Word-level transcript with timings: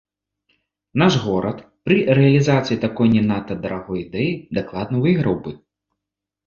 Наш 1.01 1.13
горад 1.25 1.57
пры 1.87 1.97
рэалізацыі 2.21 2.81
такой 2.89 3.07
не 3.19 3.23
надта 3.29 3.53
дарагой 3.67 3.99
ідэі 4.09 4.31
дакладна 4.61 4.95
выйграў 5.07 5.35
бы! 5.47 5.51